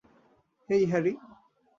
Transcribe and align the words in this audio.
হেই, 0.69 0.83
Harry. 0.85 1.13